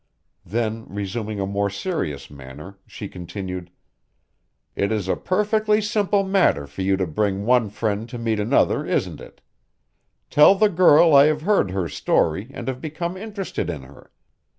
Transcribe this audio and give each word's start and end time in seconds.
Then, 0.47 0.85
resuming 0.91 1.39
a 1.39 1.45
more 1.45 1.69
serious 1.69 2.31
manner, 2.31 2.79
she 2.87 3.07
continued: 3.07 3.69
"It 4.75 4.91
is 4.91 5.07
a 5.07 5.15
perfectly 5.15 5.79
simple 5.79 6.23
matter 6.23 6.65
for 6.65 6.81
you 6.81 6.97
to 6.97 7.05
bring 7.05 7.45
one 7.45 7.69
friend 7.69 8.09
to 8.09 8.17
meet 8.17 8.39
another, 8.39 8.83
isn't 8.83 9.21
it? 9.21 9.41
Tell 10.31 10.55
the 10.55 10.69
girl 10.69 11.13
I 11.13 11.27
have 11.27 11.43
heard 11.43 11.69
her 11.69 11.87
story 11.87 12.47
and 12.51 12.67
have 12.67 12.81
become 12.81 13.15
interested 13.15 13.69
in 13.69 13.83
her. 13.83 14.11